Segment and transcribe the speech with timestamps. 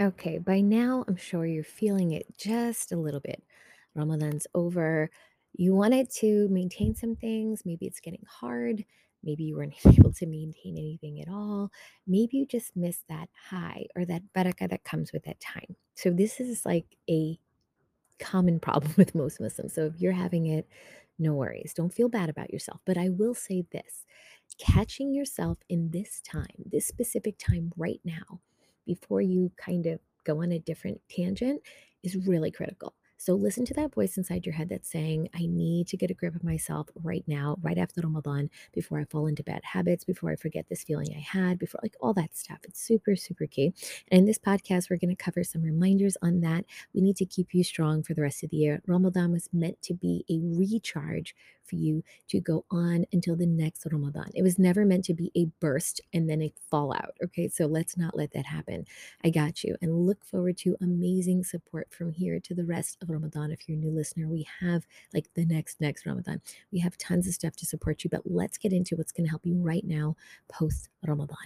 [0.00, 3.42] Okay, by now I'm sure you're feeling it just a little bit.
[3.94, 5.10] Ramadan's over.
[5.52, 7.62] You wanted to maintain some things.
[7.66, 8.84] Maybe it's getting hard.
[9.22, 11.70] Maybe you weren't able to maintain anything at all.
[12.06, 15.76] Maybe you just missed that high or that barakah that comes with that time.
[15.96, 17.38] So, this is like a
[18.18, 19.74] common problem with most Muslims.
[19.74, 20.68] So, if you're having it,
[21.18, 21.74] no worries.
[21.74, 22.80] Don't feel bad about yourself.
[22.86, 24.06] But I will say this
[24.58, 28.40] catching yourself in this time, this specific time right now,
[28.86, 31.62] before you kind of go on a different tangent,
[32.02, 32.94] is really critical.
[33.20, 36.14] So listen to that voice inside your head that's saying, I need to get a
[36.14, 40.30] grip of myself right now, right after Ramadan, before I fall into bad habits, before
[40.30, 42.60] I forget this feeling I had, before like all that stuff.
[42.64, 43.74] It's super, super key.
[44.10, 46.64] And in this podcast, we're going to cover some reminders on that.
[46.94, 48.80] We need to keep you strong for the rest of the year.
[48.86, 51.36] Ramadan was meant to be a recharge
[51.70, 54.30] for you to go on until the next Ramadan.
[54.34, 57.16] It was never meant to be a burst and then a fallout.
[57.24, 58.84] Okay, so let's not let that happen.
[59.24, 59.76] I got you.
[59.80, 63.52] And look forward to amazing support from here to the rest of Ramadan.
[63.52, 66.40] If you're a new listener, we have like the next, next Ramadan.
[66.72, 69.30] We have tons of stuff to support you, but let's get into what's going to
[69.30, 70.16] help you right now
[70.48, 71.36] post Ramadan.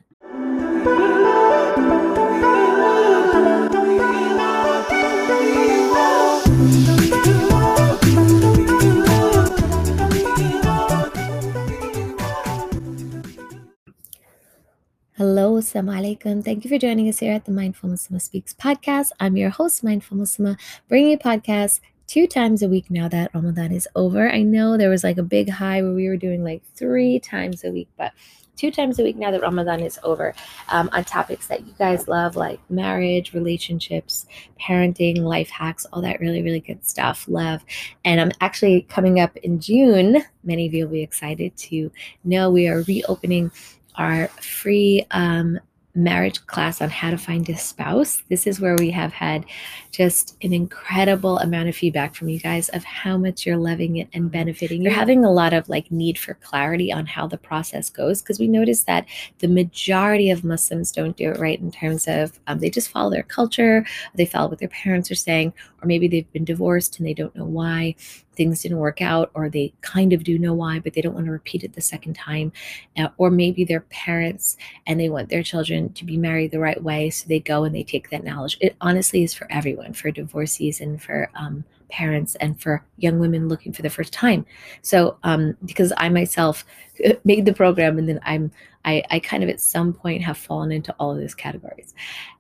[15.75, 16.45] Assalamu alaikum.
[16.45, 19.09] Thank you for joining us here at the Mindful Muslimah Speaks podcast.
[19.19, 20.57] I'm your host, Mindful Muslimah,
[20.89, 24.31] bringing you podcasts two times a week now that Ramadan is over.
[24.31, 27.65] I know there was like a big high where we were doing like three times
[27.65, 28.13] a week, but
[28.57, 30.33] two times a week now that Ramadan is over
[30.69, 34.27] um, on topics that you guys love, like marriage, relationships,
[34.61, 37.27] parenting, life hacks, all that really, really good stuff.
[37.27, 37.65] Love.
[38.05, 40.23] And I'm actually coming up in June.
[40.45, 41.91] Many of you will be excited to
[42.23, 43.51] know we are reopening
[43.97, 45.59] our free um,
[45.95, 48.23] marriage class on how to find a spouse.
[48.29, 49.45] This is where we have had
[49.93, 54.09] just an incredible amount of feedback from you guys of how much you're loving it
[54.13, 54.83] and benefiting.
[54.83, 58.41] You're having a lot of like need for clarity on how the process goes because
[58.41, 59.07] we noticed that
[59.39, 63.11] the majority of Muslims don't do it right in terms of um, they just follow
[63.11, 63.87] their culture,
[64.17, 67.37] they follow what their parents are saying, or maybe they've been divorced and they don't
[67.37, 67.95] know why
[68.37, 71.27] things didn't work out, or they kind of do know why, but they don't want
[71.27, 72.53] to repeat it the second time.
[72.97, 74.57] Uh, or maybe they're parents
[74.87, 77.11] and they want their children to be married the right way.
[77.11, 78.59] So they go and they take that knowledge.
[78.61, 81.65] It honestly is for everyone, for divorcees and for um,
[81.95, 84.45] parents and for young women looking for the first time.
[84.83, 86.65] So, um, because I myself
[87.25, 88.51] made the program and then I'm,
[88.85, 91.95] I, I kind of at some point have fallen into all of those categories.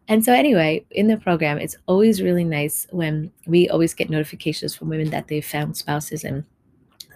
[0.09, 4.75] And so, anyway, in the program, it's always really nice when we always get notifications
[4.75, 6.45] from women that they've found spouses and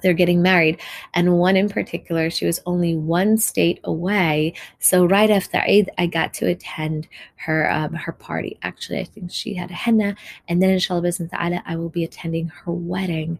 [0.03, 0.81] they're getting married.
[1.15, 4.55] And one in particular, she was only one state away.
[4.79, 8.59] So right after Eid, I got to attend her um, her party.
[8.63, 10.17] Actually, I think she had a henna.
[10.49, 13.39] And then inshallah ta'ala, I will be attending her wedding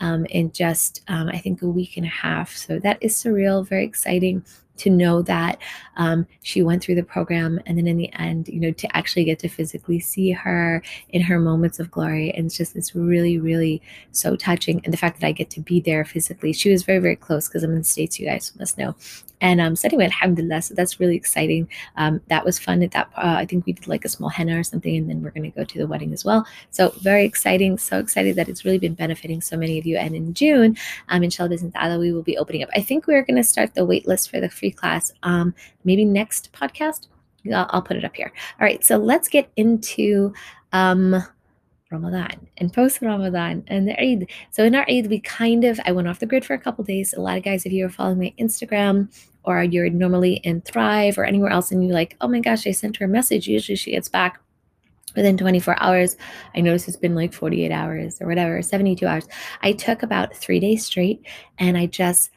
[0.00, 2.56] um, in just, um, I think, a week and a half.
[2.56, 4.44] So that is surreal, very exciting
[4.80, 5.58] to know that
[5.96, 9.24] um, she went through the program and then in the end you know to actually
[9.24, 12.30] get to physically see her in her moments of glory.
[12.32, 13.82] And it's just it's really really
[14.12, 14.80] so touching.
[14.84, 17.48] And the fact that i get to be there physically she was very very close
[17.48, 18.94] because i'm in the states you guys must know
[19.40, 21.68] and um, so anyway, alhamdulillah, so that's really exciting.
[21.96, 23.08] Um, that was fun at that.
[23.16, 25.50] Uh, I think we did like a small henna or something, and then we're going
[25.50, 26.46] to go to the wedding as well.
[26.70, 27.78] So very exciting.
[27.78, 29.96] So excited that it's really been benefiting so many of you.
[29.96, 30.76] And in June,
[31.08, 32.68] um, inshallah, ta'ala, we will be opening up.
[32.74, 35.12] I think we're going to start the wait list for the free class.
[35.22, 37.08] Um, maybe next podcast.
[37.54, 38.32] I'll, put it up here.
[38.60, 38.84] All right.
[38.84, 40.34] So let's get into
[40.72, 41.24] um
[41.90, 44.28] Ramadan and post Ramadan and the Eid.
[44.50, 46.84] So in our Eid, we kind of I went off the grid for a couple
[46.84, 47.14] days.
[47.14, 49.08] A lot of guys, if you are following my Instagram
[49.44, 52.72] or you're normally in Thrive or anywhere else, and you're like, oh my gosh, I
[52.72, 53.46] sent her a message.
[53.46, 54.40] Usually she gets back
[55.16, 56.16] within 24 hours.
[56.54, 59.26] I noticed it's been like 48 hours or whatever, 72 hours.
[59.62, 61.26] I took about three days straight
[61.58, 62.30] and I just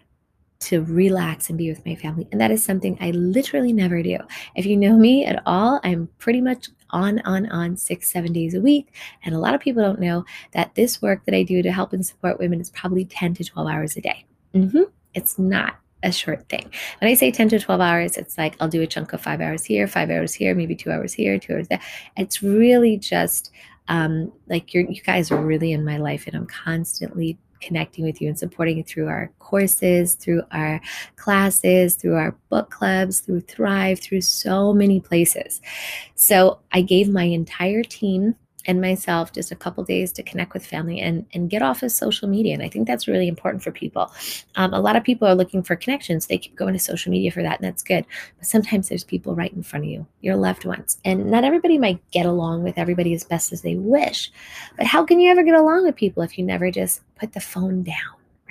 [0.62, 2.28] to relax and be with my family.
[2.32, 4.18] And that is something I literally never do.
[4.56, 8.54] If you know me at all, I'm pretty much on, on, on six, seven days
[8.54, 8.96] a week.
[9.24, 11.92] And a lot of people don't know that this work that I do to help
[11.92, 14.26] and support women is probably 10 to 12 hours a day.
[14.54, 14.84] Mm-hmm.
[15.14, 16.70] It's not a short thing.
[17.00, 19.42] When I say 10 to 12 hours, it's like I'll do a chunk of five
[19.42, 21.82] hours here, five hours here, maybe two hours here, two hours there.
[22.18, 23.52] It's really just
[23.88, 28.28] um, like you guys are really in my life, and I'm constantly connecting with you
[28.28, 30.82] and supporting you through our courses, through our
[31.16, 35.62] classes, through our book clubs, through Thrive, through so many places.
[36.16, 38.36] So I gave my entire team
[38.66, 41.92] and myself just a couple days to connect with family and and get off of
[41.92, 42.54] social media.
[42.54, 44.12] And i think that's really important for people.
[44.56, 46.28] Um, a lot of people are looking for connections.
[46.28, 48.06] They keep going to social media for that and that's good.
[48.38, 51.00] But sometimes there's people right in front of you your loved ones.
[51.06, 54.32] And not everybody might get along with everybody as best as they wish.
[54.78, 57.42] But how can you ever get along with people if you never just put the
[57.42, 57.96] phone down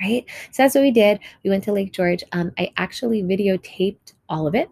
[0.01, 0.25] right?
[0.51, 1.19] So that's what we did.
[1.43, 2.23] We went to lake george.
[2.31, 4.69] Um, i actually videotaped all of it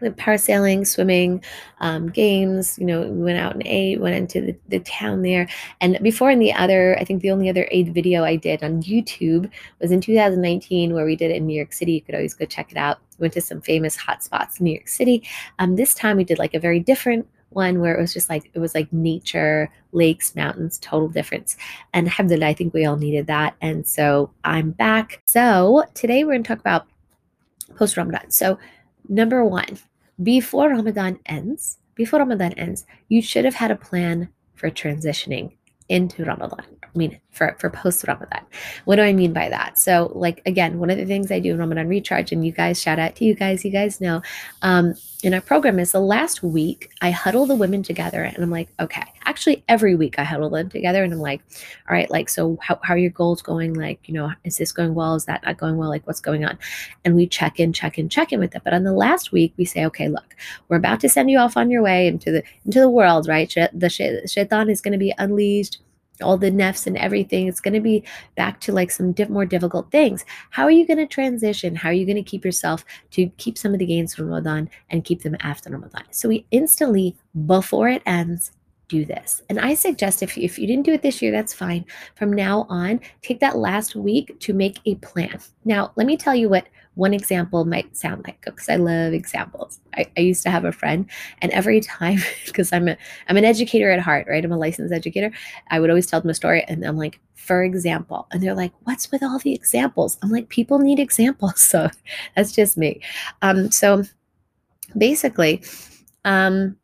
[0.00, 1.42] parasailing, swimming,
[1.80, 2.78] um, games.
[2.78, 5.48] You know, we went out and ate, went into the, the town there.
[5.80, 8.82] And before in the other, I think the only other Eid video I did on
[8.82, 9.50] YouTube
[9.80, 11.92] was in 2019, where we did it in New York City.
[11.92, 12.98] You could always go check it out.
[13.18, 15.22] We went to some famous hotspots in New York City.
[15.58, 18.50] Um, this time we did like a very different one where it was just like
[18.52, 21.56] it was like nature, lakes, mountains, total difference.
[21.92, 23.56] And alhamdulillah, I think we all needed that.
[23.60, 25.22] And so I'm back.
[25.26, 26.86] So today we're gonna talk about
[27.76, 28.30] post Ramadan.
[28.30, 28.58] So
[29.08, 29.78] number one,
[30.22, 35.52] before Ramadan ends, before Ramadan ends, you should have had a plan for transitioning
[35.88, 36.64] into Ramadan.
[36.82, 38.44] I mean, for, for post Ramadan.
[38.84, 39.78] What do I mean by that?
[39.78, 42.80] So, like, again, one of the things I do in Ramadan Recharge, and you guys,
[42.80, 44.22] shout out to you guys, you guys know,
[44.62, 48.50] um, in our program is the last week I huddle the women together and I'm
[48.50, 51.42] like, okay, actually every week I huddle them together and I'm like,
[51.88, 53.74] all right, like, so how, how are your goals going?
[53.74, 55.16] Like, you know, is this going well?
[55.16, 55.88] Is that not going well?
[55.88, 56.56] Like, what's going on?
[57.04, 58.62] And we check in, check in, check in with them.
[58.64, 60.36] But on the last week, we say, okay, look,
[60.68, 63.52] we're about to send you off on your way into the into the world, right?
[63.72, 65.78] The shaitan is going to be unleashed
[66.22, 67.46] all the nafs and everything.
[67.46, 68.04] It's going to be
[68.36, 70.24] back to like some more difficult things.
[70.50, 71.74] How are you going to transition?
[71.74, 74.70] How are you going to keep yourself to keep some of the gains from Ramadan
[74.90, 76.04] and keep them after Ramadan?
[76.10, 77.16] So we instantly,
[77.46, 78.52] before it ends,
[78.88, 79.42] do this.
[79.48, 81.84] And I suggest if, if you didn't do it this year, that's fine.
[82.14, 85.38] From now on, take that last week to make a plan.
[85.64, 86.66] Now, let me tell you what
[86.98, 89.78] one example might sound like because I love examples.
[89.94, 91.08] I, I, used to have a friend,
[91.40, 94.44] and every time, because I'm I'm an educator at heart, right?
[94.44, 95.30] I'm a licensed educator.
[95.70, 98.72] I would always tell them a story, and I'm like, for example, and they're like,
[98.82, 101.88] "What's with all the examples?" I'm like, people need examples, so
[102.34, 103.00] that's just me.
[103.42, 104.02] Um, so
[104.96, 105.62] basically,
[106.24, 106.76] um,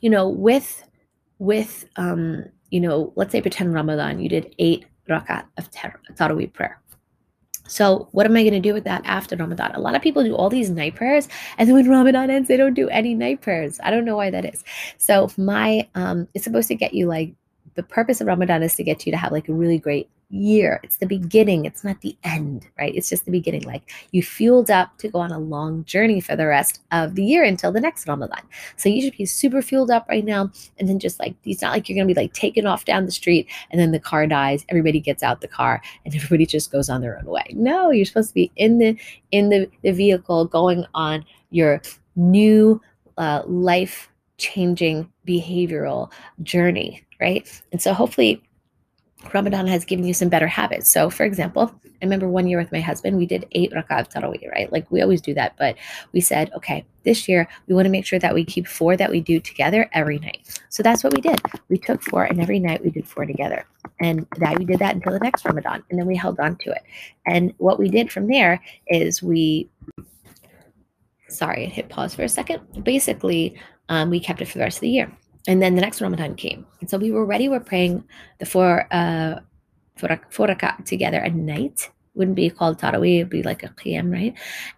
[0.00, 0.82] you know, with
[1.38, 6.80] with um, you know, let's say pretend Ramadan, you did eight rakat of Taraweeh prayer
[7.68, 9.74] so, what am I going to do with that after Ramadan?
[9.74, 11.28] A lot of people do all these night prayers,
[11.58, 13.78] and then when Ramadan ends, they don't do any night prayers.
[13.82, 14.64] I don't know why that is.
[14.98, 17.34] So, my um, it's supposed to get you like
[17.74, 20.80] the purpose of Ramadan is to get you to have like a really great year.
[20.82, 22.94] It's the beginning, it's not the end, right?
[22.94, 23.62] It's just the beginning.
[23.62, 27.24] Like you fueled up to go on a long journey for the rest of the
[27.24, 28.42] year until the next Ramadan.
[28.76, 30.50] So you should be super fueled up right now.
[30.78, 33.06] And then just like, it's not like you're going to be like taken off down
[33.06, 34.64] the street and then the car dies.
[34.68, 37.46] Everybody gets out the car and everybody just goes on their own way.
[37.52, 38.98] No, you're supposed to be in the,
[39.30, 41.80] in the, the vehicle going on your
[42.16, 42.80] new
[43.18, 46.10] uh, life changing behavioral
[46.42, 47.62] journey, right?
[47.72, 48.42] And so hopefully
[49.34, 50.90] Ramadan has given you some better habits.
[50.90, 54.50] So, for example, I remember one year with my husband, we did eight rakat tarawih,
[54.50, 54.70] right?
[54.70, 55.76] Like we always do that, but
[56.12, 59.10] we said, okay, this year we want to make sure that we keep four that
[59.10, 60.60] we do together every night.
[60.68, 61.40] So that's what we did.
[61.68, 63.66] We took four, and every night we did four together,
[64.00, 66.70] and that we did that until the next Ramadan, and then we held on to
[66.70, 66.82] it.
[67.26, 69.70] And what we did from there is we,
[71.28, 72.84] sorry, I hit pause for a second.
[72.84, 73.58] Basically,
[73.88, 75.10] um, we kept it for the rest of the year
[75.46, 76.66] and then the next Ramadan came.
[76.80, 77.48] And so we were ready.
[77.48, 78.04] We're praying
[78.38, 79.40] the four, uh,
[79.96, 81.90] four, rakat together at night.
[82.14, 84.34] Wouldn't be called Taraweeh, it'd be like a Qiyam, right?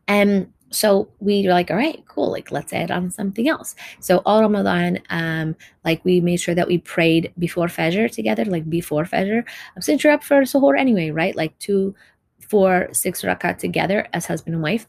[0.08, 2.30] And so we were like, all right, cool.
[2.30, 3.74] Like, let's add on something else.
[4.00, 8.68] So all Ramadan, um, like we made sure that we prayed before Fajr together, like
[8.68, 9.44] before Fajr.
[9.80, 11.34] Since you're up for Suhoor anyway, right?
[11.34, 11.94] Like two,
[12.40, 14.86] four, six rakat together as husband and wife.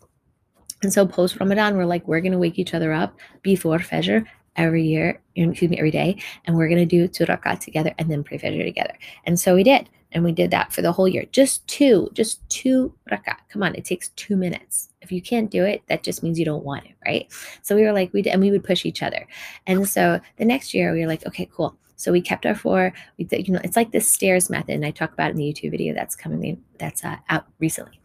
[0.82, 4.25] And so post Ramadan, we're like, we're going to wake each other up before Fajr
[4.56, 8.10] every year, excuse me, every day, and we're going to do two rakat together and
[8.10, 8.98] then pray Fajr together.
[9.25, 9.89] And so we did.
[10.12, 11.25] And we did that for the whole year.
[11.32, 13.38] Just two, just two rakat.
[13.50, 14.89] Come on, it takes two minutes.
[15.01, 17.32] If you can't do it, that just means you don't want it, right?
[17.62, 19.27] So we were like, we did, and we would push each other.
[19.68, 21.77] And so the next year we were like, okay, cool.
[21.96, 22.94] So we kept our four.
[23.18, 25.44] We did, you know, it's like the stairs method, and I talk about in the
[25.44, 28.00] YouTube video that's coming in, that's uh, out recently.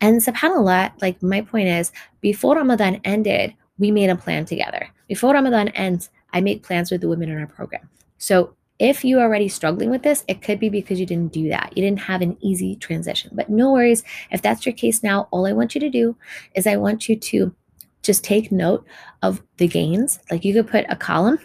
[0.00, 4.88] And subhanallah, like my point is, before Ramadan ended, we made a plan together.
[5.08, 7.88] Before Ramadan ends, I make plans with the women in our program.
[8.18, 11.48] So if you are already struggling with this, it could be because you didn't do
[11.48, 11.72] that.
[11.76, 13.30] You didn't have an easy transition.
[13.34, 14.02] But no worries.
[14.30, 16.16] If that's your case now, all I want you to do
[16.54, 17.54] is I want you to
[18.02, 18.86] just take note
[19.22, 20.18] of the gains.
[20.30, 21.38] Like you could put a column,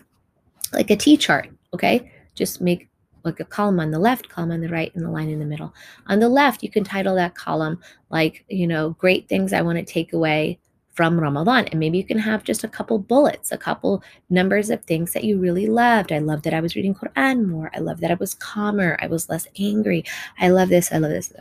[0.73, 2.11] like a T chart, okay?
[2.35, 2.89] Just make
[3.23, 5.45] like a column on the left, column on the right, and a line in the
[5.45, 5.73] middle.
[6.07, 9.77] On the left, you can title that column like, you know, great things I want
[9.77, 10.59] to take away
[10.93, 11.67] from Ramadan.
[11.67, 15.23] And maybe you can have just a couple bullets, a couple numbers of things that
[15.23, 16.11] you really loved.
[16.11, 17.71] I love that I was reading Quran more.
[17.73, 18.97] I love that I was calmer.
[19.01, 20.03] I was less angry.
[20.39, 20.91] I love this.
[20.91, 21.33] I love this.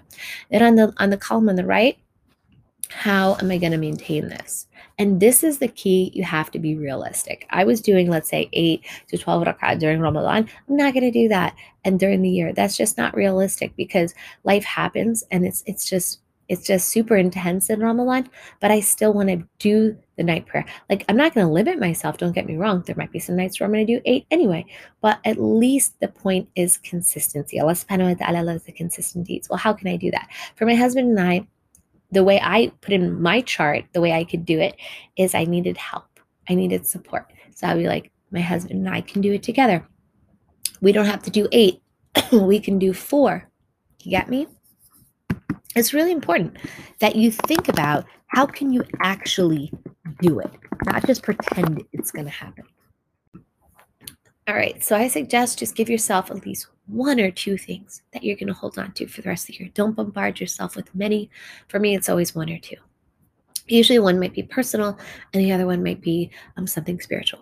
[0.50, 1.98] Then on the on the column on the right,
[2.90, 4.66] how am I going to maintain this?
[4.98, 6.10] And this is the key.
[6.14, 7.46] You have to be realistic.
[7.50, 10.48] I was doing, let's say, 8 to 12 rakat during Ramadan.
[10.68, 11.54] I'm not going to do that.
[11.84, 14.14] And during the year, that's just not realistic because
[14.44, 16.19] life happens and it's it's just
[16.50, 18.28] it's just super intense in Ramadan,
[18.58, 20.64] but I still want to do the night prayer.
[20.88, 22.82] Like, I'm not going to limit myself, don't get me wrong.
[22.84, 24.66] There might be some nights where I'm going to do eight anyway,
[25.00, 27.60] but at least the point is consistency.
[27.60, 29.48] Allah subhanahu wa ta'ala loves the consistent deeds.
[29.48, 30.28] Well, how can I do that?
[30.56, 31.46] For my husband and I,
[32.10, 34.74] the way I put in my chart, the way I could do it
[35.16, 36.18] is I needed help.
[36.48, 37.32] I needed support.
[37.54, 39.86] So I'd be like, my husband and I can do it together.
[40.80, 41.80] We don't have to do eight,
[42.32, 43.48] we can do four.
[44.02, 44.48] You get me?
[45.76, 46.56] It's really important
[46.98, 49.72] that you think about how can you actually
[50.20, 50.50] do it
[50.86, 52.64] not just pretend it's going to happen.
[54.48, 58.24] All right so i suggest just give yourself at least one or two things that
[58.24, 59.70] you're going to hold on to for the rest of the year.
[59.74, 61.30] Don't bombard yourself with many.
[61.68, 62.76] For me it's always one or two.
[63.68, 64.98] Usually one might be personal
[65.32, 67.40] and the other one might be um, something spiritual.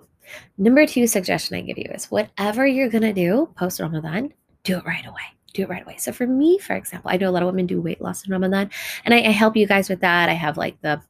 [0.58, 4.76] Number two suggestion i give you is whatever you're going to do post ramadan do
[4.76, 5.96] it right away do it right away.
[5.98, 8.32] So for me, for example, I know a lot of women do weight loss in
[8.32, 8.70] Ramadan,
[9.04, 10.28] and I, I help you guys with that.
[10.28, 11.02] I have like the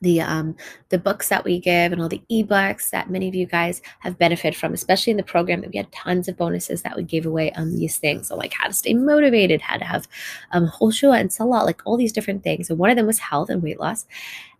[0.00, 0.56] the um
[0.88, 4.18] the books that we give and all the ebooks that many of you guys have
[4.18, 7.26] benefited from especially in the program that we had tons of bonuses that we gave
[7.26, 10.08] away on these things so like how to stay motivated how to have
[10.52, 13.50] um khushu and salah like all these different things and one of them was health
[13.50, 14.06] and weight loss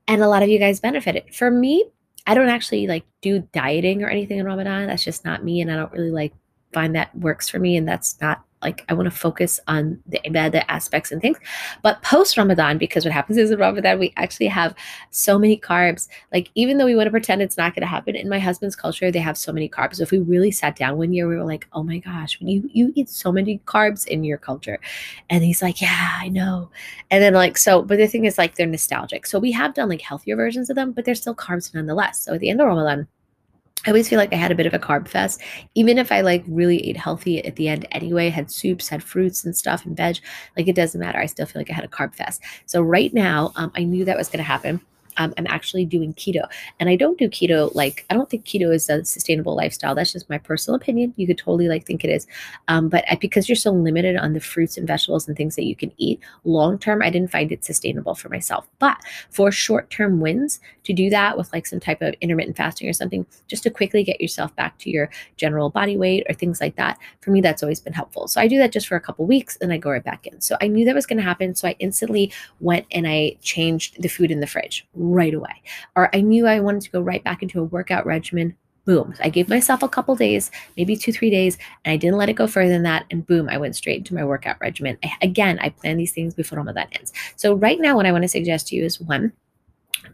[0.06, 1.84] and a lot of you guys benefited for me
[2.26, 5.72] i don't actually like do dieting or anything in ramadan that's just not me and
[5.72, 6.32] i don't really like
[6.72, 10.20] find that works for me and that's not like I want to focus on the
[10.24, 11.38] ibadah aspects and things.
[11.82, 14.74] But post Ramadan, because what happens is in Ramadan, we actually have
[15.10, 16.08] so many carbs.
[16.32, 18.76] Like even though we want to pretend it's not going to happen, in my husband's
[18.76, 19.96] culture, they have so many carbs.
[19.96, 22.68] So if we really sat down one year, we were like, oh my gosh, you
[22.72, 24.78] you eat so many carbs in your culture.
[25.30, 26.70] And he's like, yeah, I know.
[27.10, 29.26] And then like so, but the thing is like they're nostalgic.
[29.26, 32.20] So we have done like healthier versions of them, but they're still carbs nonetheless.
[32.20, 33.08] So at the end of Ramadan,
[33.86, 35.40] I always feel like I had a bit of a carb fest,
[35.74, 39.44] even if I like really ate healthy at the end anyway, had soups, had fruits
[39.44, 40.18] and stuff and veg.
[40.56, 41.18] Like it doesn't matter.
[41.18, 42.42] I still feel like I had a carb fest.
[42.66, 44.80] So right now, um, I knew that was going to happen
[45.16, 46.48] um, I'm actually doing keto.
[46.80, 49.94] And I don't do keto like I don't think keto is a sustainable lifestyle.
[49.94, 51.14] That's just my personal opinion.
[51.16, 52.26] You could totally like think it is,
[52.68, 55.64] um, but I, because you're so limited on the fruits and vegetables and things that
[55.64, 58.66] you can eat long term, I didn't find it sustainable for myself.
[58.78, 58.98] But
[59.30, 62.92] for short term wins, to do that with like some type of intermittent fasting or
[62.92, 66.76] something, just to quickly get yourself back to your general body weight or things like
[66.76, 68.28] that, for me that's always been helpful.
[68.28, 70.40] So I do that just for a couple weeks and I go right back in.
[70.40, 74.00] So I knew that was going to happen, so I instantly went and I changed
[74.02, 75.62] the food in the fridge right away.
[75.96, 78.56] Or I knew I wanted to go right back into a workout regimen.
[78.84, 79.14] Boom.
[79.22, 82.34] I gave myself a couple days, maybe two, three days, and I didn't let it
[82.34, 83.06] go further than that.
[83.10, 84.98] And boom, I went straight into my workout regimen.
[85.04, 87.12] I, again, I plan these things before Ramadan ends.
[87.36, 89.32] So, right now, what I want to suggest to you is one,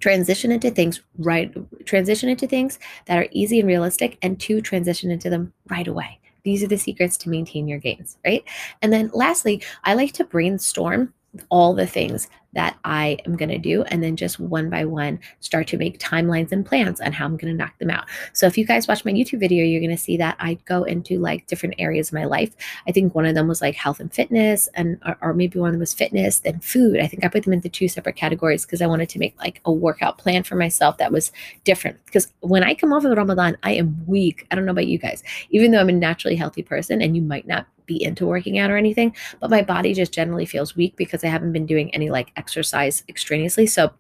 [0.01, 1.53] transition into things right
[1.87, 6.21] transition into things that are easy and realistic and two transition into them right away
[6.45, 8.45] these are the secrets to maintain your gains right
[8.83, 11.13] and then lastly i like to brainstorm
[11.49, 15.21] all the things that I am going to do, and then just one by one
[15.41, 18.07] start to make timelines and plans on how I'm going to knock them out.
[18.33, 20.85] So, if you guys watch my YouTube video, you're going to see that I go
[20.85, 22.55] into like different areas of my life.
[22.87, 25.69] I think one of them was like health and fitness, and or, or maybe one
[25.69, 27.01] of them was fitness, then food.
[27.01, 29.61] I think I put them into two separate categories because I wanted to make like
[29.65, 31.33] a workout plan for myself that was
[31.65, 32.05] different.
[32.07, 34.47] Because when I come off of Ramadan, I am weak.
[34.51, 37.23] I don't know about you guys, even though I'm a naturally healthy person, and you
[37.23, 40.95] might not be into working out or anything, but my body just generally feels weak
[40.95, 43.67] because I haven't been doing any like exercise extraneously.
[43.67, 43.93] So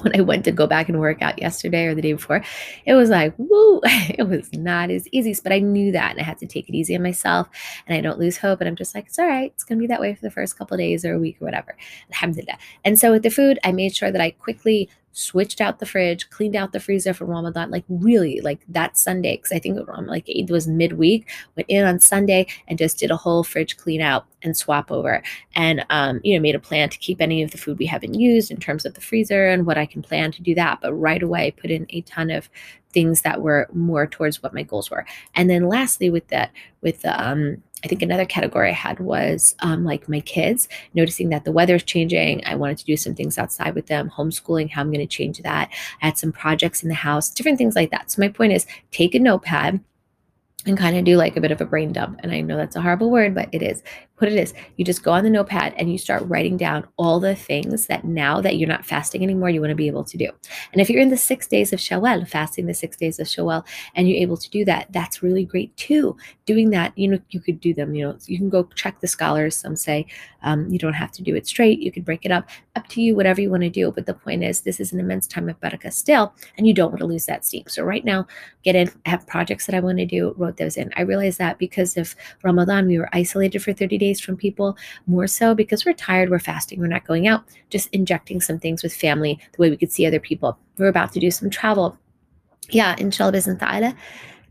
[0.00, 2.44] when I went to go back and work out yesterday or the day before,
[2.84, 5.34] it was like, woo, it was not as easy.
[5.42, 7.48] But I knew that and I had to take it easy on myself
[7.86, 8.60] and I don't lose hope.
[8.60, 9.52] And I'm just like, it's all right.
[9.54, 11.46] It's going to be that way for the first couple days or a week or
[11.46, 11.76] whatever.
[12.12, 12.58] Alhamdulillah.
[12.84, 16.28] And so with the food, I made sure that I quickly switched out the fridge,
[16.28, 19.86] cleaned out the freezer for Ramadan, like really like that Sunday, because I think it
[19.86, 23.78] was like it was midweek, went in on Sunday and just did a whole fridge
[23.78, 25.22] clean out and swap over.
[25.54, 28.12] And um, you know, made a plan to keep any of the food we haven't
[28.12, 30.80] used in terms of the freezer and what I can plan to do that.
[30.82, 32.50] But right away put in a ton of
[32.92, 35.06] things that were more towards what my goals were.
[35.34, 36.50] And then lastly with that,
[36.82, 41.28] with the um I think another category I had was um, like my kids, noticing
[41.28, 42.44] that the weather's changing.
[42.46, 45.38] I wanted to do some things outside with them, homeschooling, how I'm going to change
[45.42, 45.68] that.
[46.02, 48.10] I had some projects in the house, different things like that.
[48.10, 49.80] So my point is take a notepad
[50.66, 52.18] and kind of do like a bit of a brain dump.
[52.22, 53.82] And I know that's a horrible word, but it is.
[54.18, 54.54] What it is.
[54.76, 58.04] You just go on the notepad and you start writing down all the things that
[58.04, 60.30] now that you're not fasting anymore, you want to be able to do.
[60.72, 63.66] And if you're in the six days of Shawwal, fasting the six days of Shawwal,
[63.94, 66.16] and you're able to do that, that's really great too.
[66.46, 69.08] Doing that, you know, you could do them, you know, you can go check the
[69.08, 69.56] scholars.
[69.56, 70.06] Some say
[70.42, 73.02] um, you don't have to do it straight, you could break it up, up to
[73.02, 73.90] you, whatever you want to do.
[73.90, 76.90] But the point is, this is an immense time of barakah still, and you don't
[76.90, 77.64] want to lose that steam.
[77.66, 78.26] So right now,
[78.62, 80.92] get in, have projects that I want to do, wrote those in.
[80.96, 84.76] I realized that because of Ramadan, we were isolated for 30 days days from people,
[85.06, 88.82] more so because we're tired, we're fasting, we're not going out, just injecting some things
[88.82, 90.58] with family the way we could see other people.
[90.78, 91.98] We're about to do some travel.
[92.70, 93.94] Yeah, inshallah, ta'ala.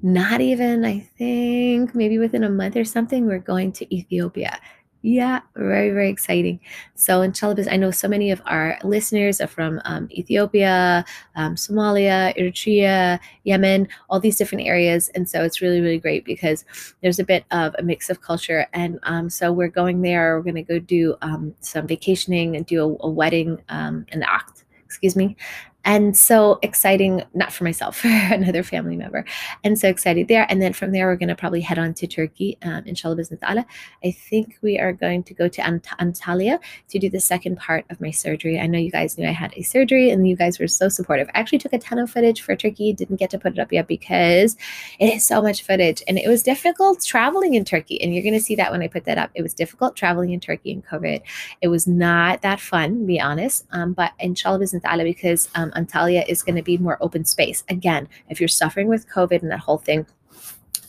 [0.02, 4.60] Not even, I think, maybe within a month or something, we're going to Ethiopia.
[5.08, 6.60] Yeah, very, very exciting.
[6.96, 12.36] So, inshallah, I know so many of our listeners are from um, Ethiopia, um, Somalia,
[12.36, 15.10] Eritrea, Yemen, all these different areas.
[15.10, 16.66] And so it's really, really great because
[17.04, 18.66] there's a bit of a mix of culture.
[18.74, 20.38] And um, so we're going there.
[20.38, 24.24] We're going to go do um, some vacationing and do a, a wedding, um, an
[24.24, 25.38] act, excuse me,
[25.86, 29.24] and so exciting, not for myself, for another family member.
[29.64, 30.48] And so excited there.
[30.50, 33.40] And then from there, we're going to probably head on to Turkey, um, inshallah, bismillah
[33.42, 33.66] ta'ala.
[34.04, 37.86] I think we are going to go to Ant- Antalya to do the second part
[37.92, 38.60] of my surgery.
[38.60, 41.30] I know you guys knew I had a surgery and you guys were so supportive.
[41.34, 43.72] I actually took a ton of footage for Turkey, didn't get to put it up
[43.72, 44.58] yet because
[45.00, 46.02] it is so much footage.
[46.08, 48.02] And it was difficult traveling in Turkey.
[48.02, 49.30] And you're going to see that when I put that up.
[49.36, 51.22] It was difficult traveling in Turkey in COVID.
[51.62, 53.68] It was not that fun, be honest.
[53.72, 57.64] Um, but inshallah, bismillah ta'ala, because um, Antalya is going to be more open space.
[57.70, 60.06] Again, if you're suffering with COVID and that whole thing,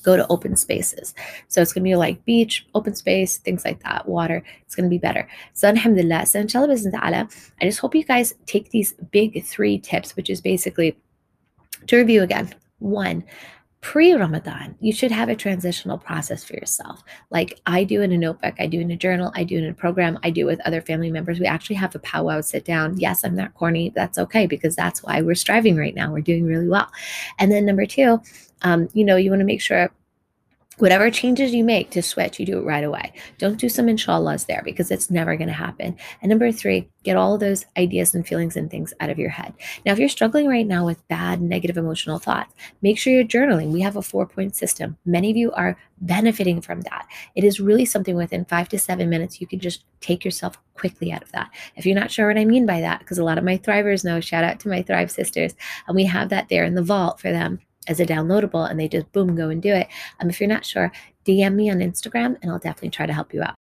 [0.02, 1.14] go to open spaces.
[1.49, 4.43] So it's going to be like beach, open space, things like that, water.
[4.64, 5.28] It's going to be better.
[5.52, 6.26] So alhamdulillah,
[7.61, 10.97] I just hope you guys take these big three tips, which is basically
[11.88, 12.55] to review again.
[12.78, 13.25] One,
[13.87, 17.05] pre Ramadan, you should have a transitional process for yourself.
[17.31, 19.73] Like I do in a notebook, I do in a journal, I do in a
[19.73, 21.38] program, I do with other family members.
[21.38, 22.99] We actually have a powwow sit down.
[22.99, 23.93] Yes, I'm not corny.
[23.95, 26.12] That's okay because that's why we're striving right now.
[26.12, 26.90] We're doing really well.
[27.38, 28.21] And then number two,
[28.62, 29.93] um, you know, you want to make sure
[30.78, 33.12] whatever changes you make to switch, you do it right away.
[33.38, 35.97] Don't do some inshallahs there because it's never going to happen.
[36.21, 39.54] And number three, get all those ideas and feelings and things out of your head.
[39.85, 42.52] Now, if you're struggling right now with bad, negative emotional thoughts,
[42.83, 43.71] make sure you're journaling.
[43.71, 44.97] We have a four point system.
[45.06, 47.06] Many of you are benefiting from that.
[47.35, 51.11] It is really something within five to seven minutes, you can just take yourself quickly
[51.11, 51.50] out of that.
[51.77, 54.05] If you're not sure what I mean by that, because a lot of my thrivers
[54.05, 55.55] know, shout out to my Thrive sisters,
[55.87, 58.88] and we have that there in the vault for them as a downloadable and they
[58.88, 59.88] just boom go and do it.
[60.20, 60.92] Um, if you're not sure,
[61.25, 63.55] DM me on Instagram and I'll definitely try to help you out.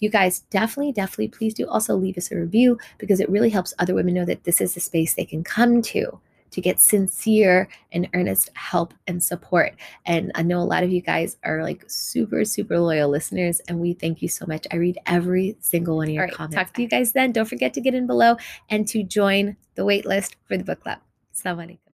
[0.00, 3.74] You guys definitely, definitely, please do also leave us a review because it really helps
[3.78, 7.68] other women know that this is a space they can come to to get sincere
[7.92, 9.74] and earnest help and support.
[10.06, 13.80] And I know a lot of you guys are like super, super loyal listeners, and
[13.80, 14.66] we thank you so much.
[14.72, 16.56] I read every single one of your right, comments.
[16.56, 17.32] Talk to you guys then.
[17.32, 18.36] Don't forget to get in below
[18.70, 20.98] and to join the waitlist for the book club.
[21.34, 21.78] Assalamu alaikum.